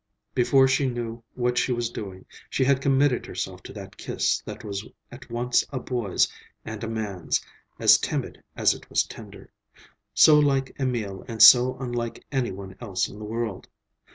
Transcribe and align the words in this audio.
Before 0.33 0.67
she 0.67 0.89
knew 0.89 1.21
what 1.35 1.59
she 1.59 1.71
was 1.71 1.91
doing, 1.91 2.25
she 2.49 2.63
had 2.63 2.81
committed 2.81 3.27
herself 3.27 3.61
to 3.61 3.73
that 3.73 3.97
kiss 3.97 4.41
that 4.47 4.63
was 4.63 4.83
at 5.11 5.29
once 5.29 5.63
a 5.71 5.79
boy's 5.79 6.27
and 6.65 6.83
a 6.83 6.87
man's, 6.87 7.39
as 7.77 7.99
timid 7.99 8.41
as 8.55 8.73
it 8.73 8.89
was 8.89 9.03
tender; 9.03 9.51
so 10.15 10.39
like 10.39 10.75
Emil 10.79 11.23
and 11.27 11.39
so 11.43 11.77
unlike 11.77 12.25
any 12.31 12.49
one 12.51 12.75
else 12.79 13.09
in 13.09 13.19
the 13.19 13.25
world. 13.25 13.67